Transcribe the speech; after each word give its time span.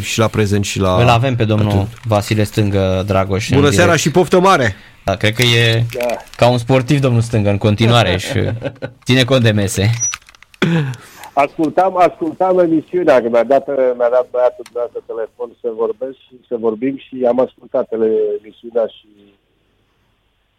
și 0.00 0.18
la 0.18 0.26
prezent 0.28 0.64
și 0.64 0.78
la... 0.78 1.00
Îl 1.02 1.08
avem 1.08 1.36
pe 1.36 1.44
domnul 1.44 1.70
atât. 1.70 2.04
Vasile 2.04 2.44
Stângă 2.44 3.02
Dragoș. 3.06 3.48
în 3.50 3.56
Bună 3.56 3.68
direct. 3.68 3.82
seara 3.82 3.96
și 3.96 4.10
poftă 4.10 4.40
mare! 4.40 4.74
Da, 5.04 5.16
cred 5.16 5.34
că 5.34 5.42
e 5.42 5.84
Da. 5.98 6.06
ca 6.36 6.48
un 6.48 6.58
sportiv 6.58 7.00
domnul 7.00 7.20
Stângă 7.20 7.50
în 7.50 7.58
continuare 7.58 8.16
și 8.26 8.40
ține 9.04 9.24
cont 9.24 9.42
de 9.42 9.50
mese. 9.50 9.90
Ascultam, 11.34 11.96
ascultam 11.98 12.58
emisiunea, 12.58 13.22
că 13.22 13.28
mi-a 13.28 13.44
dat, 13.44 13.66
mi-a 13.66 14.08
dat 14.16 14.26
băiatul 14.30 14.64
dumneavoastră 14.64 15.00
telefon 15.06 15.48
să 15.60 15.68
vorbesc 15.76 16.16
și 16.26 16.34
să 16.48 16.56
vorbim 16.60 16.96
și 16.96 17.24
am 17.28 17.40
ascultat 17.40 17.88
tele- 17.88 18.20
emisiunea 18.42 18.86
și 18.86 19.08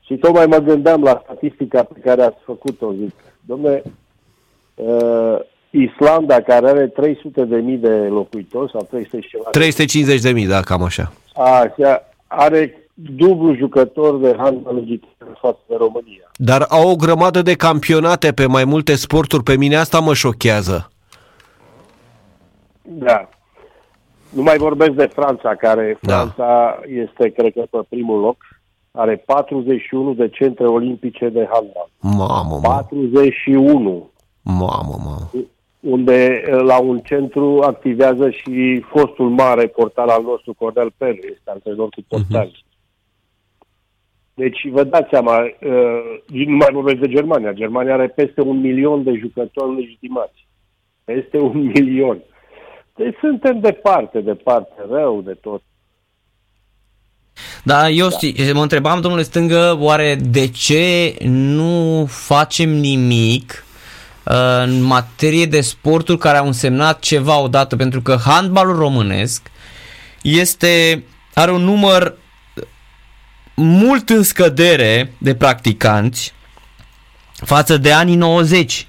și 0.06 0.14
tocmai 0.16 0.46
mă 0.46 0.58
gândeam 0.58 1.04
la 1.04 1.22
statistica 1.24 1.84
pe 1.84 2.00
care 2.04 2.22
ați 2.24 2.38
făcut-o, 2.46 2.94
zic. 2.94 3.16
Domne, 3.46 3.82
uh, 4.76 5.38
Islanda, 5.76 6.42
care 6.42 6.70
are 6.70 6.88
300 6.88 7.46
de 7.46 7.56
mii 7.56 7.78
de 7.78 8.08
locuitori, 8.08 8.72
sau 8.72 8.88
300 8.90 9.22
și 9.22 9.30
ceva, 9.30 9.50
350 9.52 10.22
de 10.22 10.32
mii, 10.32 10.48
da, 10.48 10.60
cam 10.62 10.84
așa. 10.84 11.14
așa, 11.36 12.10
are 12.28 12.88
dublu 12.94 13.56
jucător 13.56 14.20
de 14.20 14.36
handbal 14.38 14.76
legitim 14.76 15.10
față 15.42 15.60
de 15.68 15.76
România. 15.78 16.32
Dar 16.36 16.66
au 16.70 16.90
o 16.90 16.96
grămadă 16.96 17.42
de 17.42 17.54
campionate 17.54 18.34
pe 18.34 18.46
mai 18.46 18.64
multe 18.66 18.96
sporturi, 18.96 19.44
pe 19.44 19.58
mine 19.58 19.76
asta 19.76 20.00
mă 20.00 20.14
șochează. 20.14 20.92
Da. 22.82 23.30
Nu 24.30 24.42
mai 24.42 24.58
vorbesc 24.58 24.92
de 24.92 25.06
Franța, 25.06 25.56
care 25.56 25.98
Da. 26.02 26.18
Franța 26.18 26.80
este, 26.88 27.30
cred 27.30 27.54
că, 27.54 27.64
pe 27.70 27.78
primul 27.90 28.20
loc. 28.20 28.38
Are 28.92 29.16
41 29.26 30.14
de 30.14 30.30
centre 30.30 30.68
olimpice 30.68 31.30
de 31.30 31.48
handbal. 31.52 31.90
Mamă, 32.00 32.48
mă, 32.50 32.60
41. 32.62 34.10
mamă, 34.42 34.96
mamă. 35.04 35.30
Unde 35.84 36.44
eh, 36.46 36.62
la 36.62 36.80
un 36.80 37.00
centru 37.00 37.60
activează 37.62 38.30
și 38.30 38.84
fostul 38.90 39.30
mare 39.30 39.68
portal 39.68 40.10
al 40.10 40.24
nostru, 40.24 40.54
Cornel 40.54 40.94
Pelu, 40.98 41.20
este 41.22 41.50
antrenor 41.50 41.90
cu 41.90 42.02
portali. 42.08 42.66
Deci 44.34 44.68
vă 44.72 44.84
dați 44.84 45.10
seama, 45.10 45.40
uh, 45.40 46.46
nu 46.48 46.56
mai 46.56 46.70
vorbesc 46.72 47.00
de 47.00 47.08
Germania. 47.08 47.52
Germania 47.52 47.94
are 47.94 48.08
peste 48.08 48.42
un 48.42 48.60
milion 48.60 49.04
de 49.04 49.12
jucători 49.20 49.76
legitimați. 49.76 50.48
Peste 51.04 51.38
un 51.38 51.62
milion. 51.76 52.22
Deci 52.96 53.16
suntem 53.20 53.60
departe, 53.60 54.22
departe, 54.22 54.74
rău 54.90 55.22
de 55.22 55.34
tot. 55.34 55.62
Da, 57.64 57.90
eu 57.90 58.08
da. 58.08 58.54
mă 58.54 58.62
întrebam, 58.62 59.02
domnule 59.02 59.24
Stângă, 59.24 59.78
oare 59.80 60.18
de 60.30 60.48
ce 60.48 61.16
nu 61.30 62.06
facem 62.08 62.70
nimic 62.70 63.44
uh, 63.52 63.63
în 64.24 64.82
materie 64.82 65.46
de 65.46 65.62
sporturi 65.62 66.18
care 66.18 66.38
au 66.38 66.46
însemnat 66.46 67.00
ceva 67.00 67.38
odată? 67.38 67.76
Pentru 67.76 68.02
că 68.02 68.20
handbalul 68.26 68.76
românesc 68.76 69.42
este, 70.22 71.04
are 71.34 71.52
un 71.52 71.64
număr 71.64 72.16
mult 73.56 74.10
în 74.10 74.24
scădere 74.24 75.14
de 75.18 75.36
practicanți 75.36 76.34
față 77.46 77.78
de 77.78 77.92
anii 77.92 78.16
90. 78.16 78.88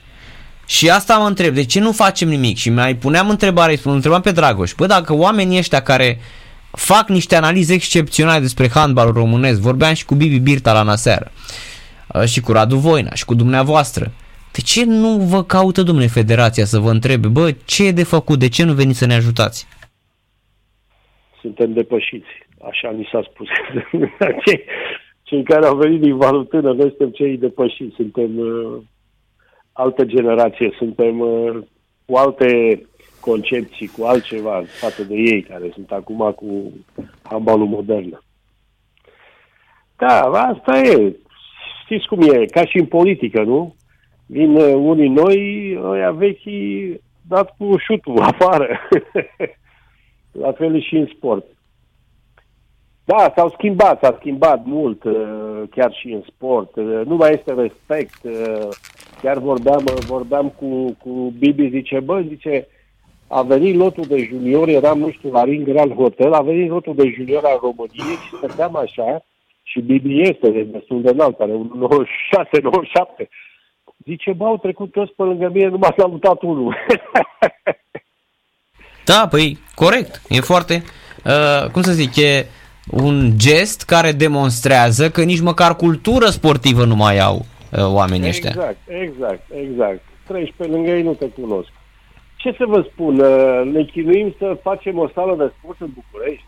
Și 0.67 0.91
asta 0.91 1.17
mă 1.17 1.27
întreb, 1.27 1.55
de 1.55 1.65
ce 1.65 1.81
nu 1.81 1.93
facem 1.93 2.29
nimic? 2.29 2.57
Și 2.57 2.71
mai 2.71 2.95
puneam 2.95 3.29
întrebare, 3.29 3.81
îl 3.85 3.93
întrebam 3.93 4.21
pe 4.21 4.31
Dragoș, 4.31 4.73
bă, 4.77 4.87
dacă 4.87 5.15
oamenii 5.15 5.59
ăștia 5.59 5.83
care 5.83 6.21
fac 6.71 7.09
niște 7.09 7.37
analize 7.37 7.73
excepționale 7.73 8.41
despre 8.41 8.71
handbalul 8.71 9.13
românesc, 9.13 9.61
vorbeam 9.61 9.95
și 9.95 10.05
cu 10.05 10.15
Bibi 10.15 10.39
Birta 10.39 10.73
la 10.73 10.83
Naseară, 10.83 11.33
uh, 12.07 12.25
și 12.25 12.41
cu 12.41 12.53
Radu 12.53 12.77
Voina, 12.77 13.15
și 13.15 13.25
cu 13.25 13.35
dumneavoastră, 13.35 14.13
de 14.55 14.61
ce 14.61 14.85
nu 14.85 15.17
vă 15.19 15.43
caută, 15.43 15.83
domnule, 15.83 16.07
federația 16.07 16.65
să 16.65 16.79
vă 16.79 16.91
întrebe, 16.91 17.29
bă, 17.29 17.51
ce 17.65 17.87
e 17.87 17.93
de 17.93 18.05
făcut, 18.05 18.39
de 18.39 18.49
ce 18.49 18.65
nu 18.65 18.73
veniți 18.73 18.99
să 18.99 19.07
ne 19.07 19.15
ajutați? 19.15 19.67
Suntem 21.41 21.73
depășiți. 21.73 22.33
Așa 22.71 22.91
ni 22.91 23.09
s-a 23.13 23.23
spus. 23.31 23.49
cei, 24.45 24.61
cei 25.23 25.43
care 25.43 25.67
au 25.67 25.77
venit 25.77 26.01
din 26.01 26.17
valutână, 26.17 26.73
noi 26.73 26.89
suntem 26.89 27.11
cei 27.11 27.37
depășiți. 27.37 27.95
Suntem 27.95 28.39
uh, 28.39 28.77
altă 29.73 30.05
generație, 30.05 30.75
suntem 30.79 31.19
uh, 31.19 31.59
cu 32.05 32.17
alte 32.17 32.81
concepții, 33.21 33.87
cu 33.87 34.05
altceva 34.05 34.63
față 34.67 35.05
de 35.05 35.15
ei, 35.15 35.43
care 35.43 35.71
sunt 35.73 35.91
acum 35.91 36.33
cu 36.33 36.73
handbalul 37.23 37.67
modern. 37.67 38.21
Da, 39.97 40.21
asta 40.21 40.79
e. 40.79 41.17
Știți 41.85 42.07
cum 42.07 42.21
e, 42.21 42.47
ca 42.47 42.65
și 42.65 42.79
în 42.79 42.87
politică, 42.87 43.43
nu? 43.43 43.75
Vin 44.27 44.55
uh, 44.57 44.75
unii 44.75 45.09
noi, 45.09 45.79
ăia 45.83 46.11
vechi, 46.11 46.99
dat 47.29 47.55
cu 47.59 47.77
șutul 47.79 48.21
afară. 48.33 48.69
La 50.43 50.53
fel 50.53 50.81
și 50.81 50.97
în 50.97 51.07
sport. 51.17 51.45
Da, 53.05 53.33
s-au 53.37 53.49
schimbat, 53.49 54.03
s-a 54.03 54.17
schimbat 54.19 54.65
mult, 54.65 55.05
uh, 55.05 55.63
chiar 55.71 55.93
și 55.93 56.09
în 56.13 56.23
sport. 56.35 56.77
Uh, 56.77 57.01
Nu 57.07 57.17
mai 57.17 57.33
este 57.33 57.53
respect. 57.53 58.19
uh, 58.25 58.69
Chiar 59.23 59.39
vorbeam, 59.39 59.85
vorbeam 60.07 60.49
cu, 60.49 60.97
cu 61.03 61.35
Bibi, 61.39 61.69
zice, 61.69 62.01
bă, 62.01 62.21
zice, 62.29 62.67
a 63.29 63.43
venit 63.43 63.77
lotul 63.77 64.05
de 64.05 64.17
junior, 64.25 64.69
eram, 64.69 64.99
nu 64.99 65.11
știu, 65.11 65.31
la 65.31 65.45
Ring 65.45 65.67
Grand 65.67 65.93
Hotel, 65.93 66.33
a 66.33 66.41
venit 66.43 66.69
lotul 66.69 66.95
de 66.95 67.09
junior 67.17 67.45
al 67.45 67.59
României 67.61 68.17
și 68.29 68.37
stăteam 68.37 68.77
așa, 68.77 69.25
și 69.63 69.81
Bibi 69.81 70.21
este 70.21 70.51
de 70.51 70.63
destul 70.63 71.03
de 71.03 71.11
înalt, 71.11 71.41
are 71.41 71.53
un 71.53 71.71
96, 71.75 72.49
97. 72.63 73.29
Zice, 74.05 74.33
bă, 74.33 74.45
au 74.45 74.59
trecut 74.59 74.93
toți 74.93 75.13
pe 75.13 75.23
lângă 75.23 75.51
mine, 75.53 75.69
numai 75.69 75.95
s-a 75.97 76.07
mutat 76.07 76.43
unul. 76.43 76.77
Da, 79.05 79.27
păi, 79.31 79.59
corect, 79.75 80.23
e 80.29 80.41
foarte, 80.41 80.83
uh, 81.25 81.71
cum 81.71 81.83
să 81.83 81.93
zic, 81.93 82.17
e 82.17 82.47
un 82.91 83.31
gest 83.37 83.83
care 83.83 84.13
demonstrează 84.13 85.11
că 85.11 85.23
nici 85.23 85.41
măcar 85.41 85.77
cultură 85.77 86.27
sportivă 86.27 86.85
nu 86.85 86.95
mai 86.95 87.19
au 87.19 87.37
uh, 87.37 87.93
oamenii 87.93 88.29
ăștia. 88.29 88.51
Exact, 88.51 88.79
exact, 88.87 89.43
exact. 89.55 90.01
Treci 90.27 90.55
pe 90.57 90.67
lângă 90.67 90.91
ei, 90.91 91.03
nu 91.03 91.15
te 91.15 91.29
cunosc. 91.29 91.69
Ce 92.37 92.55
să 92.59 92.65
vă 92.67 92.87
spun, 92.93 93.19
uh, 93.19 93.73
ne 93.73 93.85
chinuim 93.85 94.35
să 94.39 94.59
facem 94.63 94.99
o 94.99 95.09
sală 95.15 95.37
de 95.37 95.53
sport 95.59 95.81
în 95.81 95.91
București. 95.95 96.45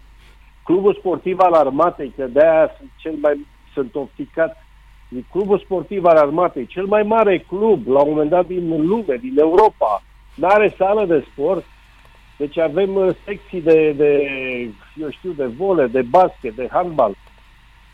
Clubul 0.64 0.94
sportiv 0.94 1.38
al 1.38 1.52
armatei, 1.52 2.12
că 2.16 2.24
de-aia 2.24 2.70
sunt 2.78 2.90
cel 2.96 3.14
mai, 3.20 3.46
sunt 3.74 3.94
opticat. 3.94 4.65
Clubul 5.30 5.58
sportiv 5.58 6.04
al 6.04 6.16
armatei, 6.16 6.66
cel 6.66 6.84
mai 6.84 7.02
mare 7.02 7.38
club, 7.38 7.86
la 7.86 8.00
un 8.00 8.10
moment 8.10 8.30
dat, 8.30 8.46
din 8.46 8.86
lume, 8.86 9.16
din 9.20 9.38
Europa, 9.38 10.02
n-are 10.34 10.74
sală 10.76 11.06
de 11.06 11.24
sport. 11.32 11.64
Deci 12.38 12.58
avem 12.58 12.94
uh, 12.94 13.14
secții 13.24 13.60
de, 13.60 13.92
de, 13.92 14.30
eu 15.00 15.10
știu, 15.10 15.32
de 15.32 15.44
vole, 15.44 15.86
de 15.86 16.02
basket, 16.02 16.54
de 16.54 16.68
handbal 16.70 17.14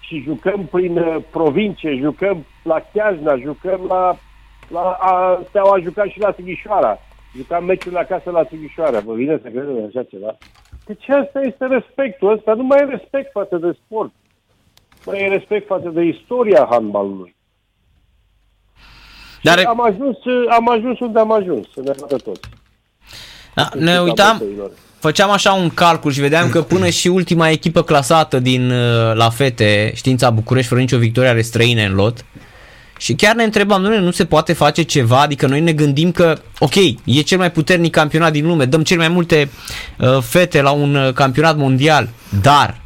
și 0.00 0.22
jucăm 0.22 0.68
prin 0.70 0.98
uh, 0.98 1.16
provincie, 1.30 1.96
jucăm 1.96 2.44
la 2.62 2.84
Chiajna, 2.92 3.36
jucăm 3.36 3.80
la, 3.88 4.16
la 4.68 4.80
a, 5.00 5.40
Steaua 5.48 5.74
a 5.74 5.80
jucat 5.80 6.06
și 6.06 6.20
la 6.20 6.30
Timișoara. 6.30 6.98
Jucam 7.36 7.64
meciul 7.64 7.96
acasă 7.96 8.30
la 8.30 8.42
Timișoara. 8.42 9.00
Vă 9.00 9.14
vine 9.14 9.38
să 9.42 9.48
credeți 9.48 9.86
așa 9.86 10.02
ceva? 10.02 10.36
Deci 10.86 11.08
asta 11.08 11.40
este 11.40 11.66
respectul 11.66 12.32
ăsta. 12.32 12.54
Nu 12.54 12.62
mai 12.62 12.78
e 12.80 12.84
respect 12.84 13.30
față 13.30 13.56
de 13.56 13.78
sport. 13.84 14.12
Mai 15.06 15.20
e 15.20 15.28
respect 15.28 15.66
față 15.66 15.88
de 15.94 16.02
istoria 16.02 16.66
handbalului. 16.70 17.34
Dar 19.42 19.64
Am 19.66 19.80
ajuns, 19.80 20.16
am 20.50 20.70
ajuns 20.70 20.98
unde 21.00 21.18
am 21.18 21.32
ajuns, 21.32 21.66
să 21.74 21.80
ne 21.84 21.92
vadă 22.00 22.16
toți. 22.16 22.40
da, 23.54 23.68
ne 23.78 24.00
uitam, 24.00 24.42
făceam 24.98 25.30
așa 25.30 25.52
un 25.52 25.70
calcul 25.70 26.12
și 26.12 26.20
vedeam 26.20 26.48
că 26.48 26.62
până 26.62 26.88
și 26.88 27.08
ultima 27.08 27.48
echipă 27.48 27.82
clasată 27.82 28.38
din 28.38 28.70
uh, 28.70 29.14
la 29.14 29.30
fete, 29.30 29.92
știința 29.94 30.30
București, 30.30 30.68
fără 30.68 30.80
nicio 30.80 30.98
victorie 30.98 31.28
are 31.28 31.42
străine 31.42 31.84
în 31.84 31.94
lot. 31.94 32.24
Și 32.98 33.14
chiar 33.14 33.34
ne 33.34 33.42
întrebam, 33.42 33.82
nu, 33.82 33.98
nu 33.98 34.10
se 34.10 34.24
poate 34.24 34.52
face 34.52 34.82
ceva, 34.82 35.20
adică 35.20 35.46
noi 35.46 35.60
ne 35.60 35.72
gândim 35.72 36.12
că, 36.12 36.38
ok, 36.58 36.74
e 37.04 37.20
cel 37.20 37.38
mai 37.38 37.50
puternic 37.50 37.92
campionat 37.92 38.32
din 38.32 38.46
lume, 38.46 38.64
dăm 38.64 38.82
cel 38.82 38.98
mai 38.98 39.08
multe 39.08 39.50
uh, 39.98 40.19
fete 40.20 40.62
la 40.62 40.70
un 40.70 40.94
uh, 40.94 41.12
campionat 41.12 41.56
mondial, 41.56 42.08
dar 42.43 42.81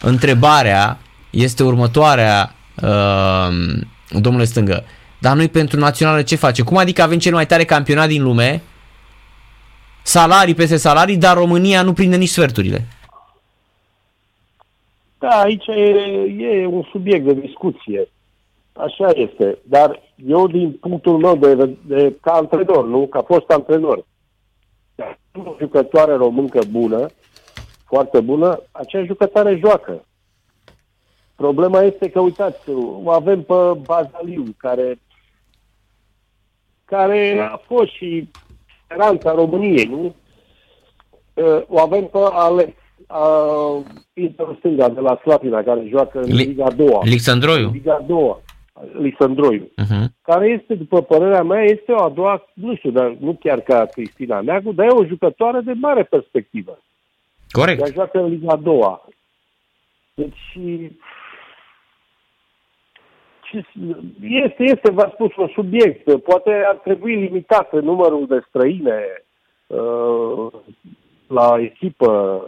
întrebarea 0.00 0.98
este 1.36 1.62
următoarea, 1.62 2.54
uh, 2.82 3.48
domnule 4.20 4.44
Stângă, 4.44 4.84
dar 5.18 5.36
noi 5.36 5.48
pentru 5.48 5.78
națională 5.78 6.22
ce 6.22 6.36
facem? 6.36 6.64
Cum 6.64 6.76
adică 6.76 7.02
avem 7.02 7.18
cel 7.18 7.32
mai 7.32 7.46
tare 7.46 7.64
campionat 7.64 8.08
din 8.08 8.22
lume, 8.22 8.62
salarii 10.02 10.54
peste 10.54 10.76
salarii, 10.76 11.16
dar 11.16 11.36
România 11.36 11.82
nu 11.82 11.92
prinde 11.92 12.16
nici 12.16 12.28
sferturile. 12.28 12.86
Da, 15.18 15.28
aici 15.28 15.66
e, 15.66 15.72
e 16.38 16.66
un 16.66 16.82
subiect 16.90 17.24
de 17.24 17.34
discuție. 17.34 18.08
Așa 18.72 19.10
este. 19.14 19.58
Dar 19.62 20.00
eu, 20.26 20.48
din 20.48 20.72
punctul 20.80 21.18
meu 21.18 21.36
de, 21.36 21.76
de 21.86 22.16
ca 22.20 22.32
antrenor, 22.32 22.86
nu? 22.86 23.06
Ca 23.06 23.22
fost 23.26 23.50
antrenor, 23.50 24.04
dacă 24.94 25.18
o 25.34 25.54
jucătoare 25.58 26.14
româncă 26.14 26.60
bună, 26.70 27.06
foarte 27.84 28.20
bună, 28.20 28.60
acea 28.72 29.04
jucătoare 29.04 29.60
joacă. 29.64 30.04
Problema 31.36 31.80
este 31.82 32.10
că, 32.10 32.20
uitați, 32.20 32.70
o 33.04 33.10
avem 33.10 33.42
pe 33.42 33.54
Bazaliu, 33.84 34.44
care 34.56 34.98
care 36.84 37.48
a 37.52 37.56
fost 37.56 37.90
și 37.92 38.28
speranța 38.84 39.34
României, 39.34 39.84
nu? 39.84 40.14
uh, 41.34 41.62
o 41.68 41.78
avem 41.80 42.04
pe 42.04 42.18
Alex, 42.32 42.72
uh, 43.08 43.84
Inter 44.14 44.46
stânga 44.58 44.88
de 44.88 45.00
la 45.00 45.18
Slatina, 45.22 45.62
care 45.62 45.86
joacă 45.88 46.18
în 46.20 46.34
Li- 46.34 46.44
Liga 46.44 46.64
a 46.64 46.70
doua. 46.70 47.00
Lixandroiu. 47.04 47.70
Liga 47.72 47.94
a 47.94 48.00
doua, 48.00 48.40
Lisandroiu. 48.98 49.64
Uh-huh. 49.82 50.04
Care 50.22 50.46
este, 50.48 50.74
după 50.74 51.02
părerea 51.02 51.42
mea, 51.42 51.62
este 51.62 51.92
o 51.92 52.02
a 52.02 52.08
doua, 52.08 52.44
nu 52.54 52.76
știu, 52.76 52.90
dar 52.90 53.16
nu 53.20 53.36
chiar 53.40 53.60
ca 53.60 53.84
Cristina 53.84 54.40
Neagu, 54.40 54.72
dar 54.72 54.86
e 54.86 54.90
o 54.90 55.04
jucătoare 55.06 55.60
de 55.60 55.72
mare 55.72 56.02
perspectivă. 56.04 56.70
Ea 56.70 57.46
Corect. 57.50 57.92
joacă 57.94 58.18
în 58.22 58.28
Liga 58.28 58.52
a 58.52 58.56
doua. 58.56 59.04
Deci, 60.14 60.36
ce- 60.52 60.92
este, 64.20 64.62
este, 64.62 64.90
v-am 64.90 65.10
spus, 65.12 65.36
un 65.36 65.48
subiect. 65.48 66.20
Poate 66.20 66.64
ar 66.66 66.74
trebui 66.74 67.14
limitat 67.14 67.82
numărul 67.82 68.26
de 68.26 68.44
străine 68.48 69.24
uh, 69.66 70.46
la 71.26 71.56
echipă. 71.58 72.42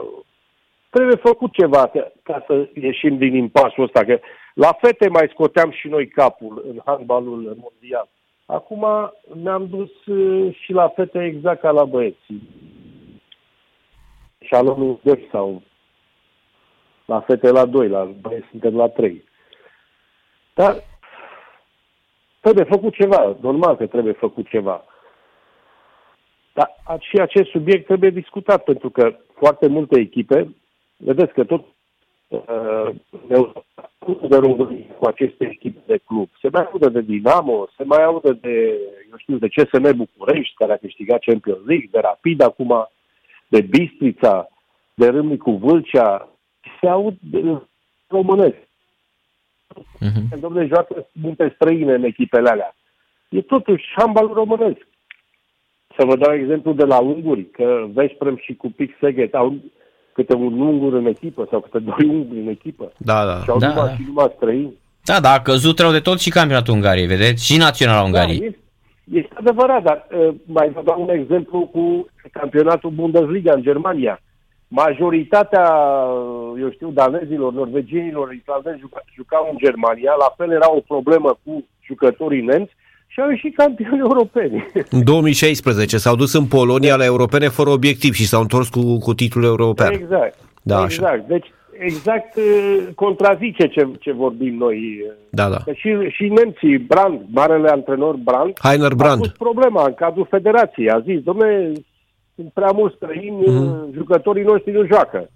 Trebuie 0.91 1.17
făcut 1.17 1.53
ceva 1.53 1.87
ca, 1.87 2.13
ca 2.23 2.45
să 2.47 2.69
ieșim 2.75 3.19
din 3.19 3.35
impasul 3.35 3.85
ăsta. 3.85 4.05
Că 4.05 4.19
la 4.55 4.73
fete 4.81 5.09
mai 5.09 5.29
scoteam 5.33 5.71
și 5.71 5.89
noi 5.89 6.09
capul 6.09 6.65
în 6.69 6.81
handbalul 6.85 7.57
mondial. 7.61 8.09
Acum 8.47 9.13
ne-am 9.43 9.67
dus 9.67 10.07
uh, 10.07 10.57
și 10.61 10.73
la 10.73 10.89
fete 10.89 11.25
exact 11.25 11.61
ca 11.61 11.71
la 11.71 11.85
băieți. 11.85 12.27
Șalonul 14.39 15.01
2 15.03 15.29
sau 15.31 15.63
la 17.05 17.21
fete 17.21 17.51
la 17.51 17.67
2, 17.67 17.89
la 17.89 18.05
băieți 18.05 18.47
suntem 18.51 18.77
la 18.77 18.89
3. 18.89 19.25
Dar 20.55 20.85
trebuie 22.49 22.79
făcut 22.79 22.95
ceva, 22.95 23.37
normal 23.41 23.77
că 23.77 23.87
trebuie 23.87 24.13
făcut 24.13 24.49
ceva. 24.49 24.85
Dar 26.55 26.75
și 27.01 27.21
acest 27.21 27.51
subiect 27.51 27.87
trebuie 27.87 28.11
discutat, 28.11 28.65
pentru 28.65 28.91
că 28.91 29.17
foarte 29.35 29.67
multe 29.67 30.01
echipe, 30.01 30.55
vedeți 30.97 31.33
că 31.33 31.45
tot 31.45 31.65
uh, 32.29 32.89
ne 33.27 33.37
de 34.29 34.37
România 34.37 34.95
cu 34.99 35.07
aceste 35.07 35.49
echipe 35.51 35.81
de 35.87 36.01
club. 36.07 36.29
Se 36.41 36.49
mai 36.53 36.69
audă 36.73 36.89
de 36.89 37.01
Dinamo, 37.01 37.69
se 37.77 37.85
mai 37.85 38.05
audă 38.05 38.33
de, 38.33 38.79
eu 39.11 39.17
știu, 39.17 39.37
de 39.37 39.49
CSM 39.49 39.97
București, 39.97 40.55
care 40.55 40.73
a 40.73 40.77
câștigat 40.77 41.21
Champions 41.21 41.67
League, 41.67 41.89
de 41.91 41.99
Rapid 41.99 42.41
acum, 42.41 42.89
de 43.49 43.61
Bistrița, 43.61 44.49
de 44.95 45.07
Râmnicu 45.09 45.51
Vâlcea, 45.51 46.29
se 46.81 46.89
aud 46.89 47.17
de 47.21 47.61
românesc. 48.07 48.68
Uh-huh. 49.75 50.41
Domnule, 50.41 50.67
joacă 50.67 51.07
multe 51.13 51.53
străine 51.55 51.95
în 51.95 52.03
echipele 52.05 52.49
alea. 52.49 52.77
E 53.29 53.41
totuși 53.41 53.85
handbalul 53.97 54.35
românesc. 54.35 54.87
Să 55.99 56.05
vă 56.05 56.17
dau 56.17 56.35
exemplu 56.35 56.73
de 56.73 56.85
la 56.85 56.99
unguri, 56.99 57.51
că 57.51 57.87
Vesprem 57.93 58.37
și 58.37 58.55
cu 58.55 58.71
Pix 58.71 58.95
Seghet 59.01 59.35
au 59.35 59.57
câte 60.13 60.35
un 60.35 60.61
ungur 60.61 60.93
în 60.93 61.07
echipă 61.07 61.47
sau 61.51 61.61
câte 61.61 61.79
doi 61.79 62.09
unguri 62.09 62.41
în 62.41 62.49
echipă. 62.49 62.93
Da, 62.97 63.25
da. 63.25 63.43
Și 63.43 63.51
au 63.51 63.59
Da, 63.59 63.69
numai 63.69 63.87
da. 63.87 63.95
și 63.95 64.03
numai 64.07 64.33
străini. 64.37 64.75
Da, 65.05 65.21
da, 65.21 65.33
a 65.33 65.41
căzut 65.41 65.79
rău 65.79 65.91
de 65.91 66.01
tot 66.01 66.21
și 66.21 66.31
campionatul 66.31 66.75
Ungariei, 66.75 67.07
vedeți? 67.07 67.45
Și 67.45 67.57
naționala 67.57 68.03
Ungariei. 68.03 68.39
Da, 68.39 68.45
este, 68.45 68.59
este 69.13 69.35
adevărat, 69.35 69.83
dar 69.83 70.07
uh, 70.11 70.35
mai 70.45 70.71
vă 70.71 70.83
dau 70.85 71.03
un 71.03 71.11
exemplu 71.11 71.61
cu 71.67 72.09
campionatul 72.33 72.91
Bundesliga 72.91 73.53
în 73.55 73.63
Germania. 73.63 74.23
Majoritatea, 74.69 75.71
uh, 75.71 76.61
eu 76.61 76.71
știu, 76.71 76.91
danezilor, 76.91 77.53
norvegienilor, 77.53 78.33
islandezi 78.33 78.79
juca, 78.79 79.01
jucau 79.15 79.49
în 79.51 79.57
Germania, 79.59 80.15
la 80.19 80.35
fel 80.37 80.51
era 80.51 80.71
o 80.71 80.81
problemă 80.81 81.39
cu 81.45 81.65
jucătorii 81.87 82.43
nemți 82.43 82.77
și 83.07 83.21
au 83.21 83.31
ieșit 83.31 83.57
campioni 83.57 83.99
europeni. 83.99 84.67
În 84.97 85.05
2016 85.05 85.97
s-au 85.97 86.17
dus 86.17 86.33
în 86.33 86.47
Polonia 86.47 86.97
la 86.97 87.05
europene 87.05 87.49
fără 87.49 87.71
obiectiv 87.71 88.15
și 88.15 88.27
s-au 88.27 88.41
întors 88.41 88.69
cu, 88.69 88.99
cu 88.99 89.15
titlul 89.15 89.45
european. 89.45 89.93
exact. 89.93 90.39
Da, 90.63 90.77
așa. 90.77 90.87
exact. 90.87 91.29
Deci, 91.29 91.47
exact 91.79 92.37
uh, 92.37 92.87
contrazice 92.95 93.67
ce, 93.67 93.89
ce 94.01 94.13
vorbim 94.13 94.55
noi. 94.55 94.77
uh, 95.07 95.13
Da, 95.31 95.49
da. 95.49 95.57
Că 95.65 95.73
și, 95.73 95.97
și 96.11 96.29
nemții, 96.29 96.79
Brand, 96.79 97.21
marele 97.31 97.69
antrenor 97.69 98.15
Brand, 98.15 98.53
Heiner 98.63 98.93
a 98.93 98.95
Brand. 98.95 99.21
pus 99.21 99.31
problema 99.31 99.85
în 99.87 99.95
cadrul 99.95 100.27
federației. 100.31 100.91
A 100.91 101.01
zis, 101.01 101.21
domnule, 101.23 101.73
sunt 102.39 102.53
prea 102.53 102.71
mulți 102.75 102.97
străini, 102.97 103.47
Mhm. 103.47 103.93
jucătorii 103.95 104.45
noștri 104.45 104.73
nu 104.73 104.87
joacă. 104.87 105.29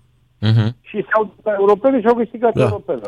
Uh-huh. 0.50 0.70
Și 0.81 1.04
s-au 1.12 1.25
dus 1.25 1.44
la 1.44 1.52
europene 1.58 2.00
și 2.00 2.06
au 2.06 2.14
câștigat 2.14 2.54
Da. 2.54 2.62
europene. 2.62 3.00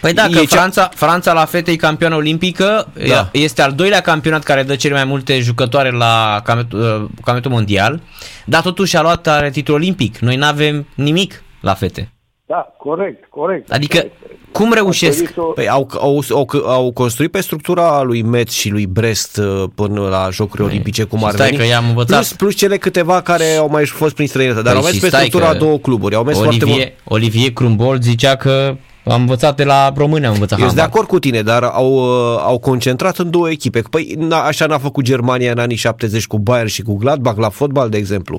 Păi 0.00 0.12
da, 0.12 0.24
E 0.24 0.32
că 0.32 0.38
cea- 0.38 0.46
Franța, 0.56 0.88
Franța 0.94 1.32
la 1.32 1.44
fete 1.44 1.70
e 1.70 1.76
campioană 1.76 2.14
olimpică, 2.16 2.92
Da. 3.08 3.28
este 3.32 3.62
al 3.62 3.72
doilea 3.72 4.00
campionat 4.00 4.42
care 4.42 4.62
dă 4.62 4.76
cele 4.76 4.94
mai 4.94 5.04
multe 5.04 5.40
jucătoare 5.40 5.90
la 5.90 6.40
campionatul, 6.44 6.80
uh, 6.80 7.08
campionatul 7.14 7.50
mondial, 7.50 8.00
dar 8.46 8.62
totuși 8.62 8.96
a 8.96 9.02
luat 9.02 9.26
are 9.26 9.50
titlul 9.50 9.76
olimpic. 9.76 10.18
Noi 10.18 10.36
nu 10.36 10.44
avem 10.46 10.86
nimic 10.94 11.42
la 11.60 11.74
fete. 11.74 12.12
Da, 12.52 12.74
corect, 12.78 13.24
corect. 13.28 13.70
Adică, 13.72 13.96
Așa 13.96 14.06
este. 14.06 14.36
cum 14.52 14.70
A 14.70 14.74
reușesc? 14.74 15.12
trebuit 15.16 15.34
să 15.34 15.40
o- 15.40 15.44
Păi 15.44 15.68
au, 15.68 15.88
au, 15.98 16.22
au, 16.30 16.48
au 16.66 16.92
construit 16.92 17.30
pe 17.30 17.40
structura 17.40 18.02
lui 18.02 18.22
Metz 18.22 18.52
și 18.52 18.68
lui 18.70 18.86
Brest 18.86 19.36
uh, 19.36 19.64
până 19.74 20.00
la 20.08 20.28
Jocurile 20.32 20.68
Olimpice 20.68 21.04
cum 21.04 21.18
și 21.18 21.24
ar 21.24 21.32
stai 21.32 21.46
veni. 21.46 21.58
că 21.58 21.64
i-am 21.66 21.88
învățat. 21.88 22.16
Plus, 22.16 22.32
plus 22.32 22.54
cele 22.54 22.76
câteva 22.76 23.20
care 23.20 23.44
au 23.58 23.68
mai 23.70 23.86
fost 23.86 24.14
prin 24.14 24.26
străinătate. 24.26 24.62
Dar 24.64 24.72
Păi 24.72 24.80
au 24.80 24.84
mers 24.86 24.94
și 24.96 25.00
pe 25.02 25.08
stai 25.08 25.24
structura 25.24 25.50
că 25.50 25.56
a 25.56 25.58
două 25.58 25.78
cluburi. 25.78 26.14
Au 26.14 26.24
mers 26.24 26.38
foarte 26.38 26.64
mult. 26.64 26.76
Olivier, 26.76 26.92
Olivier 27.04 27.50
Crumbol 27.52 28.00
zicea 28.00 28.36
că 28.36 28.76
am 29.04 29.20
învățat 29.20 29.56
de 29.56 29.64
la 29.64 29.92
români, 29.96 30.26
am 30.26 30.32
învățat 30.32 30.58
Eu 30.58 30.64
sunt 30.64 30.74
de 30.76 30.80
handbal. 30.80 30.86
acord 31.00 31.08
cu 31.08 31.18
tine, 31.18 31.42
dar 31.42 31.62
au, 31.62 31.92
uh, 31.92 32.40
au 32.44 32.58
concentrat 32.58 33.16
în 33.18 33.30
două 33.30 33.50
echipe. 33.50 33.82
Păi 33.90 34.14
na, 34.18 34.40
așa 34.42 34.66
n-a 34.66 34.78
făcut 34.78 35.04
Germania 35.04 35.52
în 35.52 35.58
anii 35.58 35.76
70 35.76 36.26
cu 36.26 36.38
Bayern 36.38 36.68
și 36.68 36.82
cu 36.82 36.94
Gladbach 36.96 37.38
la 37.38 37.48
fotbal, 37.48 37.88
de 37.88 37.96
exemplu. 37.96 38.38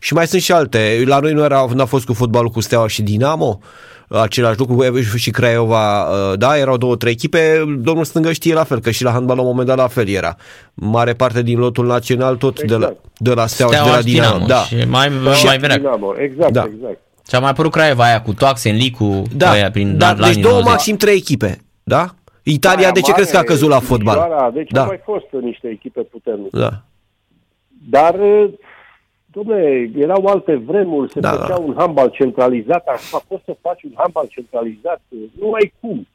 Și 0.00 0.14
mai 0.14 0.26
sunt 0.26 0.42
și 0.42 0.52
alte. 0.52 1.02
La 1.06 1.18
noi 1.18 1.32
nu 1.32 1.44
era, 1.44 1.66
n-a 1.74 1.84
fost 1.84 2.04
cu 2.04 2.12
fotbalul 2.12 2.48
cu 2.50 2.60
Steaua 2.60 2.88
și 2.88 3.02
Dinamo, 3.02 3.58
același 4.08 4.58
lucru 4.58 5.00
și 5.16 5.30
Craiova, 5.30 6.02
uh, 6.02 6.38
da, 6.38 6.58
erau 6.58 6.76
două, 6.76 6.96
trei 6.96 7.12
echipe, 7.12 7.64
domnul 7.78 8.04
Stângă 8.04 8.32
știe 8.32 8.54
la 8.54 8.64
fel, 8.64 8.80
că 8.80 8.90
și 8.90 9.02
la 9.02 9.10
handbal 9.10 9.36
la 9.36 9.42
un 9.42 9.48
moment 9.48 9.66
dat 9.68 9.76
la 9.76 9.86
fel 9.86 10.08
era. 10.08 10.36
Mare 10.74 11.12
parte 11.12 11.42
din 11.42 11.58
lotul 11.58 11.86
național 11.86 12.36
tot 12.36 12.62
de, 12.62 12.74
la, 12.74 12.86
Exact. 12.86 12.96
de 13.18 13.32
la 13.34 13.46
Steaua, 13.46 13.72
Steaua 13.72 13.96
și 13.98 14.04
de 14.04 14.18
la 14.20 14.26
Dinamo. 14.26 14.46
Da. 14.46 14.56
Și 14.62 14.74
mai, 14.88 15.10
Și 15.34 15.44
mai 15.44 15.58
venea. 15.58 15.76
Dinamo, 15.76 16.12
exact, 16.18 16.52
Da. 16.52 16.68
exact. 16.74 16.98
Și 17.28 17.34
a 17.34 17.40
mai 17.40 17.50
apărut 17.50 17.70
Craiova 17.70 18.04
aia 18.04 18.22
cu 18.22 18.34
Toaxen, 18.34 18.76
Licu, 18.76 19.22
Da, 19.36 19.50
aia 19.50 19.70
prin 19.70 19.98
dar 19.98 20.10
la 20.18 20.26
deci 20.26 20.30
anii 20.30 20.42
două 20.42 20.54
90. 20.54 20.72
maxim 20.72 20.96
trei 20.96 21.16
echipe, 21.16 21.58
da? 21.82 22.06
Italia, 22.42 22.90
de 22.90 23.00
ce 23.00 23.06
Aia 23.06 23.14
crezi 23.14 23.30
că 23.30 23.36
a 23.36 23.40
mare, 23.40 23.52
căzut 23.52 23.68
la 23.68 23.78
fotbal? 23.80 24.16
Timișoara, 24.16 24.50
Deci 24.50 24.70
Da. 24.70 24.80
au 24.80 24.86
mai 24.86 25.00
fost 25.04 25.26
niște 25.44 25.68
echipe 25.68 26.00
puternice. 26.00 26.48
Da. 26.58 26.70
Dar, 27.90 28.14
domnule, 29.26 29.90
erau 29.96 30.24
alte 30.26 30.54
vremuri, 30.66 31.10
se 31.12 31.20
Da, 31.20 31.30
da, 31.30 31.36
da. 31.36 31.42
făcea 31.42 31.58
un 31.58 31.74
handbal 31.76 32.08
centralizat, 32.10 32.86
acum 32.86 33.20
poți 33.28 33.42
să 33.44 33.56
faci 33.60 33.82
un 33.82 33.90
handbal 33.94 34.26
centralizat, 34.28 35.00
nu 35.40 35.52
ai 35.52 35.72
cum. 35.80 36.06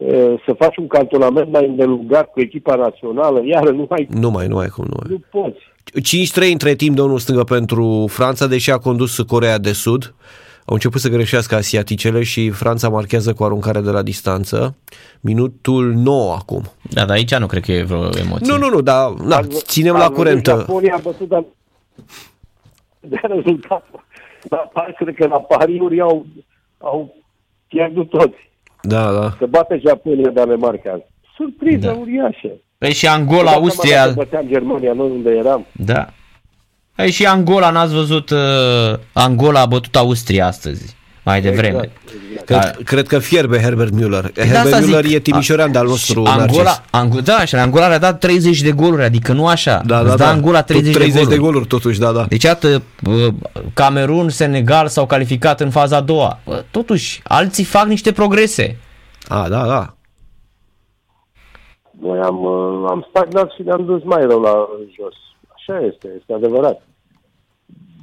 Uh, 0.00 0.42
Să 0.46 0.54
faci 0.58 0.76
un 0.76 0.86
cantonament 0.86 1.50
mai 1.52 1.66
îndelungat 1.66 2.30
cu 2.30 2.40
echipa 2.40 2.74
națională, 2.74 3.40
iar 3.44 3.68
nu 3.70 3.86
ai 3.88 4.06
Nu 4.10 4.30
mai, 4.30 4.46
nu 4.46 4.54
mai 4.54 4.68
cum, 4.68 4.84
nu 4.88 4.96
mai. 5.02 5.10
nu 5.10 5.40
poți. 5.40 5.58
5-3 6.48 6.52
între 6.52 6.74
timp, 6.74 6.96
domnul 6.96 7.18
Stângă, 7.18 7.44
pentru 7.44 8.06
Franța, 8.08 8.46
deși 8.46 8.70
a 8.70 8.78
condus 8.78 9.18
Corea 9.20 9.58
de 9.58 9.72
Sud. 9.72 10.14
Au 10.64 10.74
început 10.74 11.00
să 11.00 11.08
greșească 11.08 11.54
asiaticele 11.54 12.22
și 12.22 12.50
Franța 12.50 12.88
marchează 12.88 13.32
cu 13.32 13.44
aruncare 13.44 13.80
de 13.80 13.90
la 13.90 14.02
distanță. 14.02 14.76
Minutul 15.20 15.92
9 15.94 16.34
acum. 16.34 16.62
Da, 16.90 17.04
dar 17.04 17.16
aici 17.16 17.34
nu 17.34 17.46
cred 17.46 17.62
că 17.64 17.72
e 17.72 17.82
vreo 17.82 17.98
emoție. 18.18 18.46
Nu, 18.52 18.56
nu, 18.58 18.68
nu, 18.68 18.80
dar 18.80 19.10
na, 19.24 19.36
Ați 19.36 19.48
vă- 19.48 19.60
ținem 19.64 19.94
ați 19.94 20.02
la 20.02 20.08
văzut, 20.08 20.22
curent. 20.24 20.46
Japonia 20.46 20.94
a 20.94 21.00
bătut 21.02 21.28
dar 21.28 21.44
de 23.00 23.20
rezultat. 23.22 23.86
Dar 24.48 24.94
cred 24.98 25.14
că 25.14 25.26
la 25.26 25.40
pariuri 25.40 26.00
au, 26.00 26.26
au 26.78 27.14
pierdut 27.68 28.08
toți. 28.08 28.49
Da, 28.82 29.12
da. 29.12 29.34
Să 29.38 29.46
bate 29.48 29.80
Japonia 29.86 30.30
Danemarca. 30.30 31.00
Surpriză 31.36 31.86
Da. 31.86 31.92
uriașă. 31.92 32.48
Păi 32.78 32.92
și 32.92 33.06
Angola, 33.06 33.42
Dacă 33.42 33.56
Austria... 33.56 34.08
băteam 34.14 34.46
Germania, 34.46 34.92
noi 34.92 35.10
unde 35.10 35.30
eram. 35.30 35.66
Da. 35.72 36.06
Păi 36.96 37.10
și 37.10 37.26
Angola, 37.26 37.70
n-ați 37.70 37.94
văzut, 37.94 38.30
uh, 38.30 38.38
Angola 39.12 39.60
a 39.60 39.66
bătut 39.66 39.96
Austria 39.96 40.46
astăzi, 40.46 40.96
mai 41.24 41.40
devreme. 41.40 41.68
Exact, 41.76 41.90
exact. 42.30 42.44
Cred, 42.46 42.60
Da. 42.60 42.70
cred 42.84 43.06
că 43.06 43.18
fierbe 43.18 43.58
Herbert 43.60 43.92
Müller. 43.94 44.32
de 44.32 44.42
Herbert 44.42 44.64
asta 44.64 44.78
Müller 44.80 45.04
zic. 45.04 45.14
e 45.14 45.18
timișorean 45.18 45.72
de-al 45.72 45.84
Și 45.84 45.90
nostru 45.90 46.22
Angola, 46.24 46.62
Narcis. 46.62 46.80
Ang- 47.20 47.22
da, 47.24 47.44
și 47.44 47.54
Angola 47.54 47.86
a 47.86 47.98
dat 47.98 48.18
30 48.18 48.60
de 48.62 48.70
goluri, 48.72 49.02
adică 49.02 49.32
nu 49.32 49.46
așa. 49.46 49.82
Da, 49.86 49.98
Îți 49.98 50.08
da, 50.08 50.16
dă 50.16 50.22
da. 50.22 50.30
Angola 50.30 50.62
30, 50.62 50.92
Tot 50.92 51.00
30 51.00 51.20
de 51.20 51.24
goluri. 51.28 51.40
goluri, 51.44 51.66
totuși, 51.66 51.98
da, 51.98 52.12
da. 52.12 52.24
Deci, 52.24 52.42
iată, 52.42 52.82
uh, 53.06 53.26
Camerun, 53.74 54.28
Senegal 54.28 54.88
s-au 54.88 55.06
calificat 55.06 55.60
în 55.60 55.70
faza 55.70 55.96
a 55.96 56.00
doua. 56.00 56.38
Bă, 56.44 56.64
Totuși, 56.70 57.20
alții 57.24 57.64
fac 57.64 57.84
niște 57.86 58.12
progrese. 58.12 58.76
A, 59.28 59.48
da, 59.48 59.66
da. 59.66 59.94
Noi 62.00 62.18
am, 62.18 62.44
uh, 62.44 62.86
am 62.88 63.06
stagnat 63.10 63.50
și 63.56 63.62
ne-am 63.62 63.84
dus 63.84 64.02
mai 64.04 64.26
rău 64.26 64.40
la 64.40 64.68
jos. 64.96 65.14
Așa 65.56 65.80
este, 65.92 66.08
este 66.18 66.32
adevărat. 66.32 66.82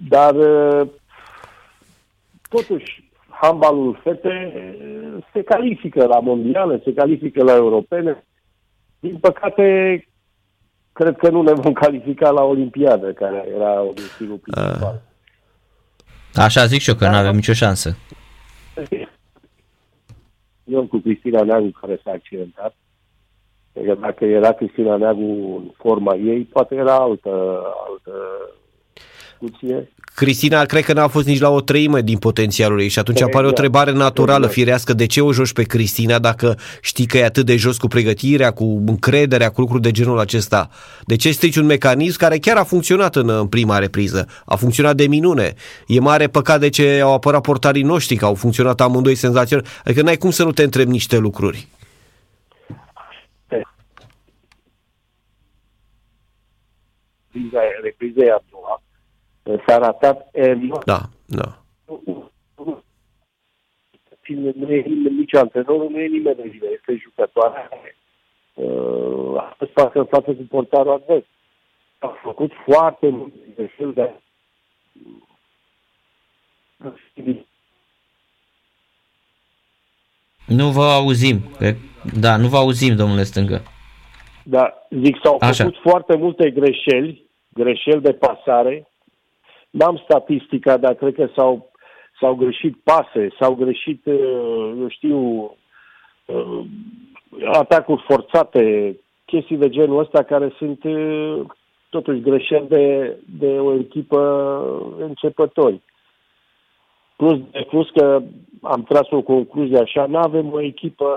Dar, 0.09 0.33
uh, 0.35 0.87
totuși, 2.49 3.06
handbalul 3.41 3.99
fete 4.03 4.53
uh, 4.55 5.23
se 5.33 5.43
califică 5.43 6.05
la 6.05 6.19
mondiale, 6.19 6.81
se 6.83 6.93
califică 6.93 7.43
la 7.43 7.55
europene. 7.55 8.23
Din 8.99 9.17
păcate, 9.17 9.63
cred 10.93 11.15
că 11.17 11.29
nu 11.29 11.41
ne 11.41 11.53
vom 11.53 11.73
califica 11.83 12.29
la 12.29 12.43
Olimpiadă, 12.43 13.13
care 13.13 13.45
era 13.55 13.81
obiectivul 13.81 14.37
principal. 14.37 15.01
Așa 16.33 16.65
zic 16.65 16.81
și 16.81 16.89
eu, 16.89 16.95
că 16.95 17.03
Da, 17.03 17.09
nu 17.09 17.15
avem 17.17 17.29
da. 17.31 17.35
nicio 17.35 17.53
șansă. 17.53 17.97
Eu 20.63 20.87
cu 20.87 20.97
Cristina 20.97 21.43
Neagu 21.43 21.71
care 21.81 21.99
s-a 22.03 22.11
accidentat. 22.11 22.75
Cred 23.73 23.85
că 23.85 23.93
dacă 23.93 24.25
era 24.25 24.51
Cristina 24.51 24.95
Neagu 24.95 25.55
în 25.57 25.71
forma 25.77 26.15
ei, 26.15 26.41
poate 26.43 26.75
era 26.75 26.95
altă, 26.95 27.29
altă 27.87 28.11
discuție. 29.39 29.91
Cristina 30.15 30.65
cred 30.65 30.83
că 30.83 30.93
n-a 30.93 31.07
fost 31.07 31.27
nici 31.27 31.39
la 31.39 31.49
o 31.49 31.61
treime 31.61 32.01
din 32.01 32.17
potențialul 32.17 32.81
ei 32.81 32.87
și 32.87 32.99
atunci 32.99 33.17
Exact. 33.17 33.33
apare 33.33 33.45
o 33.47 33.49
întrebare 33.49 33.91
naturală, 33.91 34.37
Exact. 34.37 34.53
firească, 34.53 34.93
de 34.93 35.05
ce 35.05 35.21
o 35.21 35.33
joci 35.33 35.53
pe 35.53 35.63
Cristina 35.63 36.19
dacă 36.19 36.57
știi 36.81 37.05
că 37.05 37.17
e 37.17 37.25
atât 37.25 37.45
de 37.45 37.55
jos 37.55 37.77
cu 37.77 37.87
pregătirea, 37.87 38.51
cu 38.51 38.83
încrederea, 38.85 39.49
cu 39.49 39.61
lucruri 39.61 39.81
de 39.81 39.91
genul 39.91 40.19
acesta? 40.19 40.69
De 41.05 41.15
ce 41.15 41.31
strici 41.31 41.55
un 41.55 41.65
mecanism 41.65 42.17
care 42.17 42.37
chiar 42.37 42.57
a 42.57 42.63
funcționat 42.63 43.15
în, 43.15 43.29
în 43.29 43.47
prima 43.47 43.77
repriză? 43.77 44.27
A 44.45 44.55
funcționat 44.55 44.95
de 44.95 45.07
minune. 45.07 45.53
E 45.87 45.99
mare 45.99 46.27
păcat 46.27 46.59
de 46.59 46.69
ce 46.69 46.99
au 47.03 47.13
apărat 47.13 47.41
portarii 47.41 47.83
noștri, 47.83 48.15
că 48.15 48.25
au 48.25 48.35
funcționat 48.35 48.81
amândoi 48.81 49.15
senzațional. 49.15 49.65
Adică 49.83 50.01
n-ai 50.01 50.17
cum 50.17 50.29
să 50.29 50.43
nu 50.43 50.51
te 50.51 50.63
întrebi 50.63 50.91
niște 50.91 51.17
lucruri. 51.17 51.67
Repriza, 57.31 57.59
repriza 57.81 58.23
e 58.23 58.31
a 58.31 58.41
doua. 58.51 58.81
S-a 59.67 59.77
ratat 59.77 60.29
enorm. 60.31 60.81
Da, 60.85 60.99
da. 61.25 61.57
Cine 64.23 64.51
nu 64.55 64.71
e 64.71 64.81
nimeni, 64.81 65.15
nici 65.17 65.33
antrenorul, 65.35 65.89
nu 65.89 65.99
e 65.99 66.07
nimeni 66.07 66.35
de 66.35 66.47
vină, 66.49 66.65
este 66.73 66.99
jucătoarea 67.03 67.67
care 67.69 67.95
uh, 68.53 69.37
a 69.37 69.55
fost 69.57 69.71
față 69.71 69.99
în 69.99 70.05
față 70.05 70.31
cu 70.33 70.43
portarul 70.49 70.91
advers. 70.93 71.25
A 71.99 72.19
făcut 72.23 72.51
foarte 72.65 73.09
multe 73.09 73.37
greșeli 73.55 73.93
de 73.93 74.11
Nu 80.47 80.69
vă 80.71 80.83
auzim. 80.83 81.39
Cred- 81.57 81.77
Da, 82.19 82.37
nu 82.37 82.47
vă 82.47 82.57
auzim, 82.57 82.95
domnule 82.95 83.23
Stângă. 83.23 83.63
Da, 84.43 84.73
zic, 84.89 85.17
s-au 85.23 85.37
Așa. 85.39 85.63
făcut 85.63 85.79
foarte 85.81 86.15
multe 86.17 86.49
greșeli, 86.51 87.25
greșeli 87.49 88.01
de 88.01 88.13
pasare. 88.13 88.87
N-am 89.77 90.01
statistica, 90.03 90.77
dar 90.77 90.93
cred 90.93 91.13
că 91.13 91.29
s-au, 91.35 91.71
s-au 92.19 92.35
greșit 92.35 92.77
pase, 92.83 93.29
s-au 93.39 93.55
greșit, 93.55 94.05
uh, 94.05 94.73
eu 94.79 94.87
știu, 94.89 95.17
uh, 96.25 96.61
atacuri 97.53 98.05
forțate, 98.07 98.95
chestii 99.25 99.57
de 99.57 99.69
genul 99.69 99.99
ăsta 99.99 100.23
care 100.23 100.53
sunt 100.57 100.83
uh, 100.83 101.39
totuși 101.89 102.21
greșeli 102.21 102.67
de, 102.67 103.15
de 103.39 103.59
o 103.59 103.73
echipă 103.73 104.21
începători. 104.99 105.81
Plus, 107.15 107.39
de 107.51 107.65
plus 107.69 107.89
că 107.89 108.21
am 108.61 108.83
tras 108.83 109.09
o 109.09 109.21
concluzie 109.21 109.77
așa, 109.77 110.05
nu 110.05 110.17
avem 110.17 110.53
o 110.53 110.61
echipă, 110.61 111.15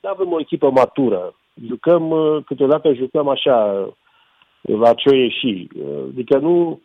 nu 0.00 0.08
avem 0.08 0.32
o 0.32 0.40
echipă 0.40 0.70
matură. 0.70 1.34
Jucăm, 1.66 2.10
uh, 2.10 2.44
câteodată 2.46 2.92
jucăm 2.92 3.28
așa, 3.28 3.88
uh, 4.60 4.78
la 4.78 4.94
ce 4.94 5.08
o 5.08 5.14
ieși. 5.14 5.66
Uh, 5.76 6.02
Adică 6.12 6.38
nu, 6.38 6.80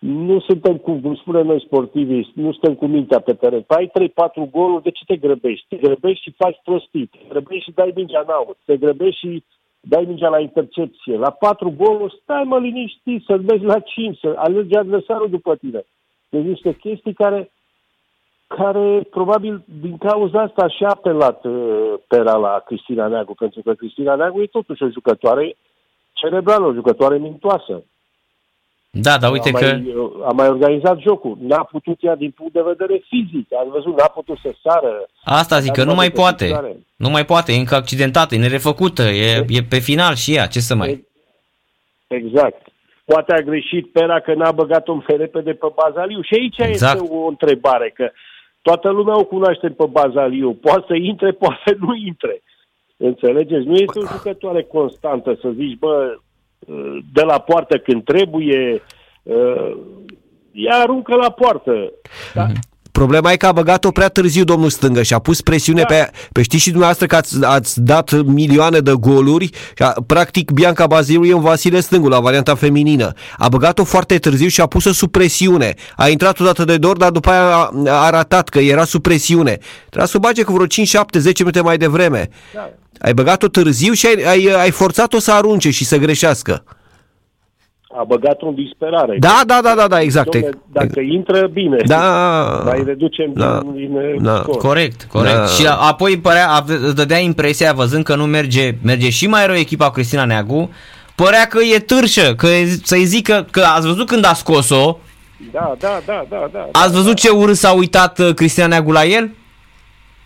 nu 0.00 0.40
suntem, 0.40 0.76
cu, 0.76 0.92
cum 0.92 1.14
spunem 1.14 1.46
noi 1.46 1.60
sportivii, 1.60 2.32
nu 2.34 2.52
suntem 2.52 2.74
cu 2.74 2.86
mintea 2.86 3.20
pe 3.20 3.34
teren. 3.34 3.62
Păi 3.62 3.90
ai 3.94 4.08
3-4 4.08 4.50
goluri, 4.50 4.82
de 4.82 4.90
ce 4.90 5.04
te 5.04 5.16
grăbești? 5.16 5.66
Te 5.68 5.76
grăbești 5.76 6.22
și 6.22 6.34
faci 6.36 6.60
prostii, 6.64 7.06
te 7.06 7.18
grăbești 7.28 7.64
și 7.64 7.70
dai 7.74 7.92
mingea 7.94 8.20
în 8.26 8.32
aut, 8.32 8.56
te 8.64 8.76
grăbești 8.76 9.18
și 9.18 9.44
dai 9.80 10.04
mingea 10.06 10.28
la 10.28 10.40
intercepție. 10.40 11.16
La 11.16 11.30
4 11.30 11.70
goluri, 11.76 12.18
stai 12.22 12.42
mă 12.44 12.58
liniștit, 12.58 13.24
să-l 13.24 13.40
vezi 13.40 13.64
la 13.64 13.78
5, 13.78 14.18
să 14.18 14.34
alergi 14.36 14.76
adversarul 14.76 15.30
după 15.30 15.56
tine. 15.56 15.84
Deci 16.28 16.44
niște 16.44 16.72
chestii 16.74 17.14
care, 17.14 17.50
care 18.46 19.06
probabil 19.10 19.64
din 19.80 19.98
cauza 19.98 20.40
asta 20.40 20.68
și-a 20.68 20.88
apelat 20.88 21.44
uh, 21.44 21.94
pera 22.08 22.36
la 22.36 22.62
Cristina 22.66 23.06
Neagu, 23.06 23.34
pentru 23.34 23.62
că 23.62 23.72
Cristina 23.74 24.14
Neagu 24.14 24.42
e 24.42 24.46
totuși 24.46 24.82
o 24.82 24.88
jucătoare 24.88 25.56
cerebrală, 26.12 26.66
o 26.66 26.72
jucătoare 26.72 27.18
mintoasă. 27.18 27.82
Da, 28.90 29.18
dar 29.18 29.32
uite 29.32 29.50
a, 29.54 29.58
că... 29.58 29.66
mai, 29.66 29.94
a 30.24 30.32
mai 30.32 30.48
organizat 30.48 30.98
jocul. 31.00 31.36
N-a 31.40 31.64
putut 31.64 31.98
ea 32.00 32.14
din 32.14 32.30
punct 32.30 32.52
de 32.52 32.62
vedere 32.66 33.02
fizic. 33.08 33.46
Ați 33.60 33.68
văzut, 33.70 33.98
n-a 33.98 34.06
putut 34.06 34.38
să 34.42 34.54
sară. 34.62 35.06
Asta 35.24 35.58
zic, 35.58 35.72
că 35.72 35.80
Dar 35.80 35.88
nu 35.88 35.94
mai 35.94 36.10
pe 36.10 36.20
poate. 36.20 36.44
picioare. 36.44 36.76
Nu 36.96 37.10
mai 37.10 37.24
poate, 37.24 37.52
e 37.52 37.58
încă 37.58 37.74
accidentată, 37.74 38.34
e 38.34 38.38
nerefăcută, 38.38 39.02
e, 39.02 39.44
e 39.48 39.62
pe 39.68 39.78
final 39.78 40.14
și 40.14 40.34
ea, 40.34 40.46
ce 40.46 40.60
să 40.60 40.74
mai... 40.74 41.08
Exact. 42.06 42.66
Poate 43.04 43.32
a 43.32 43.40
greșit 43.40 43.92
pera 43.92 44.20
că 44.20 44.34
n-a 44.34 44.52
băgat-o 44.52 44.94
mai 44.94 45.16
repede 45.16 45.52
pe 45.52 45.66
Bazaliu. 45.74 46.22
Și 46.22 46.34
aici 46.34 46.58
Exact. 46.58 47.00
este 47.00 47.14
o 47.14 47.26
întrebare, 47.26 47.90
că 47.94 48.10
toată 48.62 48.90
lumea 48.90 49.18
o 49.18 49.24
cunoaște 49.24 49.68
pe 49.68 49.84
Bazaliu. 49.90 50.52
Poate 50.54 50.84
să 50.88 50.94
intre, 50.94 51.30
poate 51.30 51.60
să 51.66 51.76
nu 51.78 51.94
intre. 51.94 52.42
Înțelegeți? 52.96 53.66
Nu 53.66 53.74
este 53.74 53.98
o 53.98 54.06
jucătoare 54.06 54.62
constantă 54.62 55.38
să 55.40 55.50
zici, 55.50 55.78
bă, 55.78 56.16
de 57.12 57.22
la 57.22 57.38
poartă 57.38 57.78
când 57.78 58.04
trebuie, 58.04 58.82
ea 60.52 60.76
aruncă 60.76 61.14
la 61.14 61.30
poartă. 61.30 61.92
Da? 62.34 62.46
Problema 63.00 63.32
e 63.32 63.36
că 63.36 63.46
a 63.46 63.52
băgat-o 63.52 63.90
prea 63.90 64.08
târziu 64.08 64.44
domnul 64.44 64.70
Stângă 64.70 65.02
și 65.02 65.14
a 65.14 65.18
pus 65.18 65.40
presiune 65.40 65.80
Da. 65.80 65.86
pe, 65.86 66.10
pe 66.32 66.42
știți 66.42 66.62
și 66.62 66.68
dumneavoastră 66.68 67.06
că 67.06 67.16
ați, 67.16 67.44
ați 67.44 67.80
dat 67.80 68.22
milioane 68.22 68.78
de 68.78 68.92
goluri 68.92 69.50
și 69.76 69.82
a, 69.82 69.94
practic 70.06 70.50
Bianca 70.50 70.86
Baziliu 70.86 71.24
e 71.24 71.32
un 71.32 71.42
Vasile 71.42 71.80
Stângu 71.80 72.08
la 72.08 72.20
varianta 72.20 72.54
feminină. 72.54 73.12
A 73.38 73.48
băgat-o 73.48 73.84
foarte 73.84 74.18
târziu 74.18 74.48
și 74.48 74.60
a 74.60 74.66
pus-o 74.66 74.92
sub 74.92 75.10
presiune. 75.10 75.74
A 75.96 76.08
intrat 76.08 76.40
odată 76.40 76.64
de 76.64 76.76
dor, 76.76 76.96
dar 76.96 77.10
după 77.10 77.30
aia 77.30 77.54
a, 77.54 77.70
a 78.04 78.10
ratat 78.10 78.48
că 78.48 78.58
era 78.58 78.84
sub 78.84 79.02
presiune. 79.02 79.58
Trebuia 79.88 80.06
să 80.06 80.16
o 80.16 80.20
bage 80.20 80.42
cu 80.42 80.52
vreo 80.52 80.66
5, 80.66 80.88
7, 80.88 81.18
10 81.18 81.42
minute 81.42 81.60
mai 81.60 81.76
devreme. 81.76 82.28
Da. 82.54 82.70
Ai 82.98 83.14
băgat-o 83.14 83.48
târziu 83.48 83.92
și 83.92 84.06
ai, 84.06 84.22
ai, 84.22 84.54
ai 84.60 84.70
forțat-o 84.70 85.18
să 85.18 85.32
arunce 85.32 85.70
și 85.70 85.84
să 85.84 85.96
greșească. 85.96 86.64
A 87.98 88.04
băgat-o 88.04 88.46
în 88.46 88.54
disperare. 88.54 89.16
Da, 89.18 89.40
da, 89.46 89.60
da, 89.62 89.74
da, 89.76 89.86
da 89.88 90.00
exact. 90.00 90.36
Dom'le, 90.36 90.48
dacă 90.72 91.00
intră, 91.00 91.46
bine. 91.52 91.76
Da. 91.86 92.62
Mai 92.64 92.82
reducem 92.86 93.32
Da. 93.34 93.60
din, 93.74 93.92
din 94.12 94.22
Da. 94.22 94.36
scor. 94.42 94.56
Corect, 94.56 95.06
corect. 95.12 95.36
Da. 95.36 95.46
Și 95.46 95.66
a- 95.66 95.74
apoi 95.74 96.18
părea, 96.18 96.48
a- 96.50 96.64
îți 96.66 96.94
dădea 96.94 97.18
impresia, 97.18 97.72
văzând 97.72 98.04
că 98.04 98.14
nu 98.14 98.24
merge, 98.24 98.70
merge 98.82 99.10
și 99.10 99.26
mai 99.26 99.46
rău 99.46 99.54
echipa 99.56 99.86
cu 99.86 99.92
Cristina 99.92 100.24
Neagu, 100.24 100.70
părea 101.14 101.46
că 101.46 101.58
e 101.74 101.78
târșă, 101.78 102.34
că 102.34 102.46
e- 102.46 102.78
să-i 102.82 103.04
zică, 103.04 103.46
că 103.50 103.60
ați 103.76 103.86
văzut 103.86 104.06
când 104.06 104.24
a 104.26 104.32
scos-o, 104.32 104.96
Da, 105.52 105.74
da, 105.78 106.00
da, 106.06 106.24
da, 106.28 106.48
da. 106.52 106.68
ați 106.72 106.92
văzut 106.92 107.14
ce 107.16 107.28
urât 107.28 107.56
s-a 107.56 107.72
uitat 107.72 108.18
uh, 108.18 108.34
Cristina 108.34 108.66
Neagu 108.66 108.90
la 108.92 109.04
el? 109.04 109.30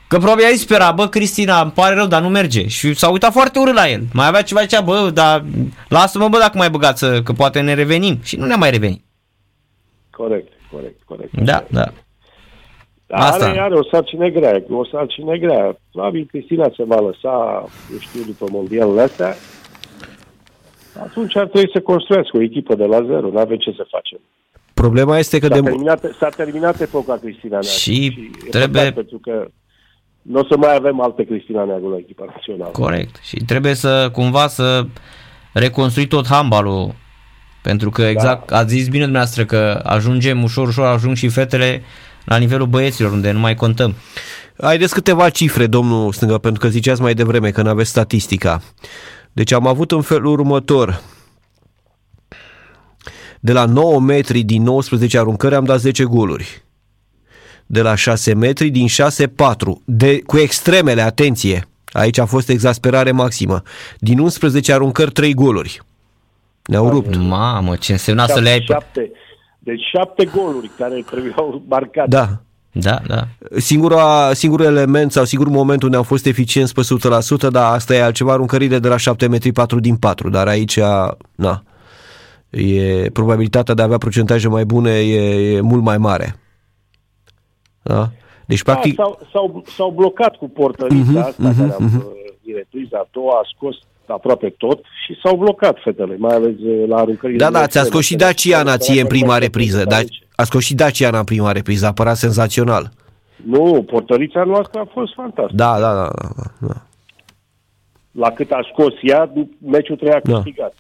Că 0.09 0.19
probabil 0.19 0.45
ai 0.45 0.57
spera, 0.57 0.93
bă, 0.93 1.07
Cristina, 1.09 1.61
îmi 1.61 1.71
pare 1.71 1.95
rău, 1.95 2.07
dar 2.07 2.23
nu 2.23 2.29
merge. 2.29 2.67
Și 2.67 2.95
s-a 2.95 3.11
uitat 3.11 3.33
foarte 3.33 3.59
urât 3.59 3.75
la 3.75 3.89
el. 3.89 4.03
Mai 4.13 4.27
avea 4.27 4.43
ceva, 4.43 4.61
zicea, 4.61 4.81
bă, 4.81 5.11
dar 5.15 5.45
lasă-mă, 5.89 6.29
bă, 6.29 6.39
dacă 6.39 6.59
mai 6.59 6.71
băgați, 6.71 7.23
că 7.23 7.33
poate 7.33 7.61
ne 7.61 7.75
revenim. 7.75 8.19
Și 8.23 8.37
nu 8.37 8.47
ne-a 8.47 8.57
mai 8.57 8.71
revenit. 8.71 9.05
Corect, 10.11 10.53
corect, 10.71 11.03
corect. 11.05 11.33
Da, 11.33 11.65
da. 11.71 11.85
Da, 13.07 13.17
Asta. 13.17 13.45
Are, 13.49 13.61
are 13.61 13.75
o 13.75 13.85
sarcină 13.91 14.29
grea, 14.29 14.63
o 14.69 14.85
sarcină 14.85 15.37
grea. 15.37 15.79
Probabil 15.93 16.27
Cristina 16.31 16.71
se 16.77 16.85
va 16.87 17.01
lăsa, 17.01 17.65
eu 17.93 17.99
știu, 17.99 18.23
după 18.27 18.47
mondialele 18.51 19.01
astea. 19.01 19.35
Atunci 21.03 21.37
ar 21.37 21.47
trebui 21.47 21.71
să 21.73 21.81
construiască 21.81 22.37
o 22.37 22.43
echipă 22.43 22.75
de 22.75 22.85
la 22.85 23.05
zero, 23.05 23.29
nu 23.31 23.39
avem 23.39 23.57
ce 23.57 23.73
să 23.77 23.87
facem. 23.91 24.19
Problema 24.75 25.19
este 25.19 25.39
că 25.39 25.47
S-a, 25.47 25.55
de... 25.55 25.61
terminat, 25.61 26.05
s-a 26.19 26.29
terminat 26.29 26.81
epoca 26.81 27.17
Cristina 27.17 27.59
Neagu. 27.59 27.67
Și 27.67 28.05
e 28.47 28.49
trebuie- 28.49 28.81
păcat 28.81 28.95
Pentru 28.95 29.19
că 29.19 29.47
nu 30.25 30.41
o 30.41 30.45
să 30.45 30.57
mai 30.57 30.75
avem 30.75 31.01
alte 31.01 31.25
Cristina 31.25 31.65
Neagu 31.65 31.89
la 31.89 31.97
echipa 31.97 32.25
națională. 32.25 32.71
Corect. 32.71 33.17
Și 33.23 33.37
trebuie 33.37 33.75
să 33.75 34.11
cumva 34.13 34.47
să 34.47 34.87
reconstrui 35.53 36.07
tot 36.07 36.27
handbalul. 36.27 36.95
Pentru 37.63 37.91
că 37.91 38.03
exact, 38.03 38.51
da. 38.51 38.57
ați 38.57 38.75
zis 38.75 38.89
bine 38.89 39.03
dumneavoastră 39.03 39.45
că 39.45 39.81
ajungem 39.83 40.43
ușor, 40.43 40.69
ușor, 40.69 40.87
ajung 40.87 41.17
și 41.17 41.29
fetele 41.29 41.83
la 42.25 42.37
nivelul 42.37 42.67
băieților, 42.67 43.13
unde 43.13 43.31
nu 43.31 43.39
mai 43.39 43.55
contăm. 43.55 43.95
Haideți 44.61 44.95
câteva 44.95 45.31
cifre, 45.31 45.67
domnul 45.67 46.13
Stângă, 46.13 46.39
pentru 46.39 46.61
că 46.61 46.69
ziceați 46.69 47.01
mai 47.01 47.15
devreme 47.15 47.51
că 47.51 47.63
nu 47.63 47.69
aveți 47.69 47.91
statistica. 47.91 48.61
Deci 49.33 49.53
am 49.53 49.67
avut 49.67 49.91
în 49.91 50.03
felul 50.03 50.33
următor. 50.33 51.01
De 53.41 53.53
la 53.53 53.65
9 53.65 54.01
metri 54.01 54.43
din 54.43 54.63
19 54.63 55.19
aruncări 55.19 55.55
am 55.55 55.65
dat 55.65 55.79
10 55.79 56.05
goluri. 56.05 56.64
De 57.67 57.81
la 57.81 57.95
6 57.95 58.35
metri 58.35 58.71
din 58.71 58.87
6 58.87 59.27
4. 59.27 59.83
De, 59.85 60.23
cu 60.27 60.39
extremele, 60.39 61.03
atenție. 61.03 61.69
Aici 61.93 62.19
a 62.19 62.25
fost 62.25 62.49
exasperare 62.49 63.11
maximă. 63.11 63.63
Din 63.99 64.19
11 64.19 64.73
aruncări 64.73 65.11
3 65.11 65.35
goluri. 65.35 65.81
Ne-au 66.65 66.89
rupt. 66.89 67.17
Mamă, 67.17 67.77
ce 67.77 67.93
însemna 67.93 68.27
să 68.27 68.41
le 68.41 68.49
ai... 68.49 68.59
pe- 68.59 68.65
șapte, 68.73 69.11
deci 69.59 69.81
șapte 69.93 70.25
goluri 70.25 70.71
care 70.79 71.05
trebuiau 71.11 71.63
marcate. 71.69 72.09
Da. 72.09 72.29
Da, 72.77 73.01
da. 73.07 73.27
Singura, 73.57 74.33
singurul 74.33 74.67
element 74.67 75.13
sau 75.13 75.25
singur 75.25 75.49
moment 75.49 75.83
unde 75.83 75.97
am 75.97 76.03
fost 76.03 76.27
eficienți 76.27 76.75
pe 76.75 76.81
100%, 77.47 77.51
dar 77.51 77.73
asta 77.73 77.95
e 77.95 78.03
altceva, 78.03 78.33
aruncările 78.33 78.79
de 78.79 78.89
la 78.89 78.97
7 78.97 79.27
metri 79.27 79.53
4 79.53 79.81
din 79.81 79.97
4, 79.97 80.29
dar 80.29 80.47
aici, 80.47 80.79
na, 81.35 81.63
e, 82.51 83.11
probabilitatea 83.13 83.75
de 83.75 83.83
a 83.83 83.85
avea 83.85 83.99
procentaje 83.99 84.49
mai 84.49 84.65
bune 84.65 84.91
e, 84.91 85.55
e 85.55 85.61
mult 85.61 85.83
mai 85.83 85.99
mare. 85.99 86.37
Da? 87.85 88.09
Deci, 88.47 88.63
practic... 88.63 88.97
Da, 88.97 89.03
s-au, 89.03 89.19
s-au, 89.33 89.65
s-au 89.77 89.91
blocat 89.91 90.37
cu 90.37 90.49
portărița 90.49 91.11
uh-huh, 91.13 91.27
asta 91.27 91.51
uh-huh, 91.51 91.57
care 91.57 91.73
am 91.73 91.89
uh-huh. 91.89 92.43
directuizat-o, 92.43 93.31
a 93.31 93.41
scos 93.57 93.77
aproape 94.07 94.55
tot 94.59 94.81
și 95.05 95.19
s-au 95.23 95.37
blocat 95.37 95.77
fetele, 95.83 96.17
mai 96.17 96.35
ales 96.35 96.55
uh, 96.61 96.89
la 96.89 96.97
aruncările. 96.97 97.39
Da, 97.39 97.51
da, 97.51 97.67
ți-a 97.67 97.83
scos 97.83 98.05
și 98.05 98.17
Daciana 98.17 98.77
ție 98.77 99.01
în 99.01 99.07
prima 99.07 99.39
repriză, 99.39 99.85
da, 99.85 99.99
a 100.35 100.45
scos 100.45 100.65
și 100.65 100.75
Daciana 100.75 101.19
în 101.19 101.25
prima 101.25 101.53
repriză, 101.53 101.85
a 101.85 101.89
apărat 101.89 102.17
senzațional. 102.17 102.91
Nu, 103.37 103.85
portărița 103.87 104.45
noastră 104.45 104.81
a 104.81 104.89
fost 104.93 105.15
fantastică. 105.15 105.57
Da, 105.57 105.81
da, 105.81 105.95
da, 105.95 106.11
da, 106.19 106.67
da. 106.67 106.83
La 108.11 108.31
cât 108.31 108.51
a 108.51 108.69
scos 108.73 108.93
ea, 109.03 109.33
meciul 109.59 109.97
treia 109.97 110.21
da. 110.25 110.33
câștigat. 110.33 110.75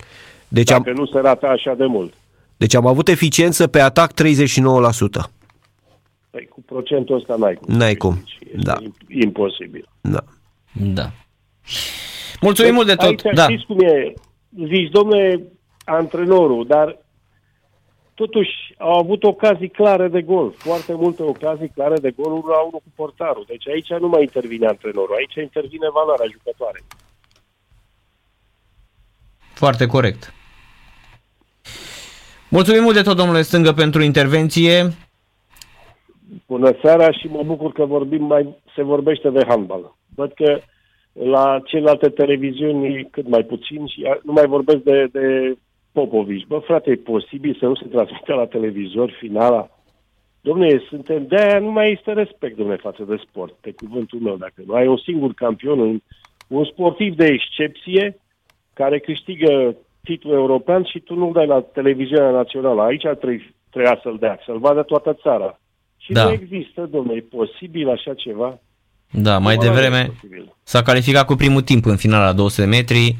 Deci 0.48 0.68
Dacă 0.68 0.88
am... 0.90 0.94
nu 0.96 1.06
se 1.06 1.18
rata 1.18 1.46
așa 1.46 1.74
de 1.74 1.86
mult. 1.86 2.12
Deci 2.56 2.74
am 2.74 2.86
avut 2.86 3.08
eficiență 3.08 3.66
pe 3.66 3.80
atac 3.80 4.12
39%. 4.12 4.14
Păi 6.34 6.46
cu 6.46 6.62
procentul 6.62 7.16
ăsta 7.16 7.36
n-ai 7.36 7.54
cum. 7.54 7.74
N-ai 7.74 7.94
cum, 7.94 8.24
este 8.26 8.56
da. 8.62 8.76
imposibil. 9.08 9.88
Da. 10.00 10.24
Da. 10.72 11.10
Mulțumim 12.40 12.74
deci, 12.74 12.84
mult 12.84 12.86
de 12.86 12.94
tot. 12.94 13.24
Aici 13.24 13.34
da. 13.34 13.42
știți 13.42 13.66
cum 13.66 13.80
e? 13.80 14.12
Zici, 14.66 14.90
domne, 14.90 15.40
antrenorul, 15.84 16.66
dar 16.66 16.98
totuși 18.14 18.50
au 18.78 18.98
avut 18.98 19.22
ocazii 19.22 19.68
clare 19.68 20.08
de 20.08 20.22
gol. 20.22 20.52
Foarte 20.56 20.94
multe 20.94 21.22
ocazii 21.22 21.68
clare 21.74 21.98
de 21.98 22.10
gol, 22.10 22.32
unul 22.32 22.48
la 22.48 22.60
unul 22.60 22.80
cu 22.84 22.92
portarul. 22.94 23.44
Deci 23.48 23.68
aici 23.68 23.88
nu 24.00 24.08
mai 24.08 24.22
intervine 24.22 24.66
antrenorul, 24.66 25.14
aici 25.16 25.34
intervine 25.34 25.86
valoarea 25.92 26.26
jucătoare. 26.32 26.84
Foarte 29.52 29.86
corect. 29.86 30.34
Mulțumim 32.48 32.82
mult 32.82 32.94
de 32.94 33.02
tot, 33.02 33.16
domnule 33.16 33.42
Stângă, 33.42 33.72
pentru 33.72 34.02
intervenție. 34.02 34.94
Bună 36.46 36.70
seara 36.82 37.10
și 37.10 37.26
mă 37.26 37.42
bucur 37.42 37.72
că 37.72 37.84
vorbim 37.84 38.24
mai, 38.24 38.54
se 38.74 38.82
vorbește 38.82 39.30
de 39.30 39.44
handbal. 39.48 39.94
Văd 40.14 40.32
că 40.32 40.60
la 41.12 41.60
celelalte 41.64 42.08
televiziuni 42.08 43.08
cât 43.10 43.28
mai 43.28 43.42
puțin 43.42 43.86
și 43.86 44.06
nu 44.22 44.32
mai 44.32 44.46
vorbesc 44.46 44.82
de, 44.82 45.06
de 45.12 45.56
Popovici. 45.92 46.46
Bă, 46.46 46.58
frate, 46.58 46.90
e 46.90 46.96
posibil 46.96 47.56
să 47.58 47.66
nu 47.66 47.74
se 47.74 47.86
transmită 47.86 48.34
la 48.34 48.46
televizor 48.46 49.10
finala? 49.10 49.68
Domne, 50.40 50.82
suntem, 50.88 51.26
de-aia 51.26 51.58
nu 51.58 51.70
mai 51.70 51.92
este 51.92 52.12
respect, 52.12 52.56
domne, 52.56 52.76
față 52.76 53.02
de 53.02 53.16
sport, 53.28 53.52
pe 53.60 53.72
cuvântul 53.72 54.20
meu. 54.20 54.36
Dacă 54.36 54.62
nu 54.66 54.74
ai 54.74 54.86
un 54.86 54.96
singur 54.96 55.32
campion, 55.34 55.78
un, 55.78 56.00
un 56.48 56.64
sportiv 56.64 57.16
de 57.16 57.26
excepție 57.26 58.16
care 58.72 58.98
câștigă 58.98 59.76
titlul 60.02 60.34
european 60.34 60.84
și 60.84 61.00
tu 61.00 61.14
nu-l 61.14 61.32
dai 61.32 61.46
la 61.46 61.60
televiziunea 61.60 62.30
națională. 62.30 62.82
Aici 62.82 63.02
trebuie, 63.02 63.54
trebuia 63.70 64.00
să-l 64.02 64.16
dea, 64.20 64.38
să-l 64.44 64.58
vadă 64.58 64.82
toată 64.82 65.12
țara. 65.12 65.58
Și 66.04 66.12
da. 66.12 66.24
nu 66.24 66.32
există, 66.32 66.88
domnule, 66.90 67.16
e 67.16 67.36
posibil 67.36 67.88
așa 67.88 68.14
ceva? 68.14 68.58
Da, 69.10 69.38
mai 69.38 69.56
devreme 69.56 70.12
s-a 70.62 70.82
calificat 70.82 71.26
cu 71.26 71.34
primul 71.34 71.62
timp 71.62 71.84
în 71.84 71.96
finala 71.96 72.24
la 72.24 72.32
200 72.32 72.66
metri, 72.66 73.16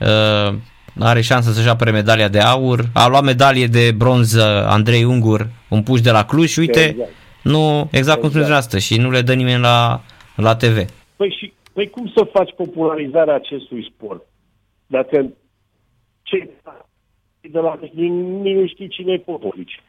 uh, 0.00 0.54
are 0.98 1.20
șansă 1.20 1.50
să-și 1.50 1.68
apere 1.68 1.90
medalia 1.90 2.28
de 2.28 2.38
aur, 2.38 2.84
a 2.94 3.08
luat 3.08 3.22
medalie 3.22 3.66
de 3.66 3.92
bronz 3.96 4.34
uh, 4.34 4.42
Andrei 4.66 5.04
Ungur, 5.04 5.48
un 5.68 5.82
puș 5.82 6.00
de 6.00 6.10
la 6.10 6.24
Cluj 6.24 6.48
și 6.48 6.58
uite, 6.58 6.84
exact. 6.84 7.10
nu, 7.42 7.88
exact 7.92 8.20
cum 8.20 8.28
spuneți 8.28 8.52
asta 8.52 8.78
și 8.78 8.98
nu 8.98 9.10
le 9.10 9.20
dă 9.20 9.34
nimeni 9.34 9.60
la, 9.60 10.00
la 10.36 10.56
TV. 10.56 10.76
Păi 11.16 11.36
și 11.38 11.52
păi 11.72 11.90
cum 11.90 12.12
să 12.16 12.28
faci 12.32 12.54
popularizarea 12.56 13.34
acestui 13.34 13.92
sport? 13.94 14.22
Dacă 14.86 15.32
ce 16.22 16.50
de 17.40 17.58
la 17.58 17.78
nu 18.02 18.66
știi 18.66 18.88
cine 18.88 19.12
e 19.12 19.18
Popovici. 19.18 19.82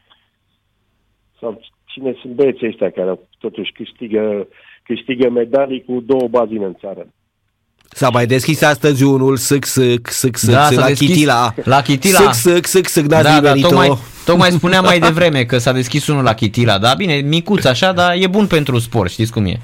Sau 1.40 1.60
cine 1.98 2.16
sunt 2.20 2.32
băieții 2.32 2.66
ăștia 2.66 2.90
care 2.90 3.18
totuși 3.38 3.72
câștigă, 3.72 4.48
câștigă 4.82 5.30
medalii 5.30 5.84
cu 5.86 6.00
două 6.06 6.28
bazine 6.28 6.64
în 6.64 6.76
țară. 6.80 7.06
S-a 7.90 8.08
mai 8.10 8.26
deschis 8.26 8.62
astăzi 8.62 9.04
unul 9.04 9.36
sâc, 9.36 9.64
sâc, 9.64 10.08
sâc, 10.08 10.36
sâc, 10.36 10.50
da, 10.50 10.68
la 10.70 10.86
Chitila. 10.86 11.54
La 11.64 11.80
Chitila. 11.82 12.18
Sâc, 12.18 12.32
sâc, 12.32 12.66
sâc, 12.66 12.86
sâc, 12.86 13.04
n-ați 13.04 13.24
da, 13.24 13.40
da, 13.40 13.52
tocmai, 13.52 13.88
tocmai 14.24 14.50
spuneam 14.50 14.84
mai 14.84 14.98
devreme 14.98 15.44
că 15.44 15.58
s-a 15.58 15.72
deschis 15.72 16.06
unul 16.06 16.22
la 16.22 16.34
Chitila, 16.34 16.78
da, 16.78 16.94
bine, 16.96 17.14
micuț 17.14 17.64
așa, 17.64 17.92
dar 17.92 18.14
e 18.18 18.26
bun 18.26 18.46
pentru 18.46 18.78
sport, 18.78 19.10
știți 19.10 19.32
cum 19.32 19.44
e. 19.44 19.56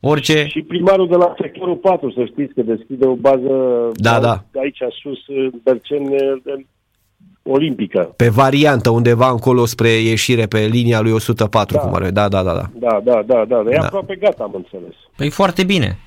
Orice... 0.00 0.46
Și 0.46 0.60
primarul 0.60 1.08
de 1.08 1.16
la 1.16 1.34
sectorul 1.40 1.76
4, 1.76 2.10
să 2.10 2.24
știți 2.24 2.54
că 2.54 2.62
deschide 2.62 3.06
o 3.06 3.14
bază 3.14 3.52
da, 3.94 4.20
da. 4.20 4.44
aici 4.60 4.78
sus, 5.02 5.18
Bercen, 5.62 6.02
olimpică. 7.44 8.12
Pe 8.16 8.28
variantă, 8.28 8.90
undeva 8.90 9.30
încolo 9.30 9.64
spre 9.64 9.88
ieșire 9.88 10.46
pe 10.46 10.58
linia 10.58 11.00
lui 11.00 11.12
104, 11.12 11.76
da. 11.76 11.82
cum 11.82 11.94
are. 11.94 12.10
Da, 12.10 12.28
da, 12.28 12.42
da, 12.42 12.52
da. 12.54 12.70
Da, 12.74 13.00
da, 13.04 13.22
da, 13.22 13.44
da. 13.44 13.70
E 13.70 13.76
da. 13.76 13.84
aproape 13.84 14.14
gata, 14.14 14.42
am 14.42 14.52
înțeles. 14.54 14.94
Păi 15.16 15.30
foarte 15.30 15.64
bine. 15.64 15.98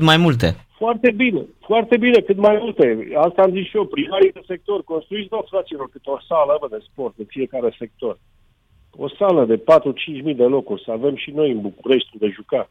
Mai 0.00 0.16
multe. 0.16 0.56
Foarte 0.78 1.10
bine, 1.10 1.40
foarte 1.60 1.96
bine, 1.96 2.20
cât 2.20 2.36
mai 2.36 2.58
multe. 2.60 3.08
Asta 3.16 3.42
am 3.42 3.50
zis 3.50 3.66
și 3.66 3.76
eu, 3.76 3.84
primarii 3.84 4.32
de 4.32 4.42
sector, 4.46 4.84
construiți, 4.84 5.28
doar 5.28 5.44
fraților, 5.50 5.88
câte 5.92 6.10
o 6.10 6.18
sală 6.28 6.56
bă, 6.60 6.66
de 6.70 6.84
sport 6.90 7.14
în 7.18 7.24
fiecare 7.28 7.74
sector. 7.78 8.18
O 8.90 9.08
sală 9.08 9.44
de 9.44 9.56
4-5 9.56 9.62
mii 10.22 10.34
de 10.34 10.42
locuri, 10.42 10.82
să 10.84 10.90
avem 10.90 11.16
și 11.16 11.30
noi 11.30 11.50
în 11.50 11.60
București 11.60 12.18
de 12.18 12.28
juca. 12.34 12.70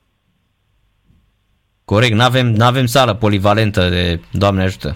Corect, 1.85 2.13
n-avem, 2.13 2.47
n-avem 2.47 2.85
sală 2.85 3.13
polivalentă 3.13 3.89
de 3.89 4.19
Doamne 4.31 4.63
ajută. 4.63 4.95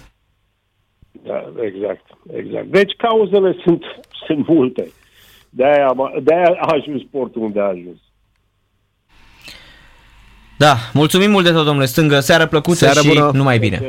Da, 1.24 1.52
exact, 1.62 2.06
exact. 2.34 2.66
Deci 2.66 2.94
cauzele 2.98 3.56
sunt, 3.64 3.84
sunt 4.28 4.48
multe. 4.48 4.92
De-aia, 5.50 5.96
de-aia 6.24 6.58
a 6.60 6.74
ajuns 6.74 7.02
sportul 7.02 7.42
unde 7.42 7.60
a 7.60 7.64
ajuns. 7.64 7.98
Da, 10.58 10.76
mulțumim 10.94 11.32
mult 11.32 11.46
de 11.46 11.52
tot, 11.52 11.66
domnule 11.66 11.86
Stângă. 11.86 12.20
Seară 12.20 12.48
plăcută 12.48 12.76
Seară 12.78 13.00
și 13.00 13.08
bună. 13.08 13.32
numai 13.34 13.60
bine. 13.60 13.82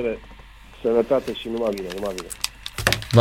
Sănătate 0.83 1.33
și 1.35 1.49
numai 1.49 1.71
bine, 1.75 1.89
numai 1.97 2.15
bine. 2.17 2.29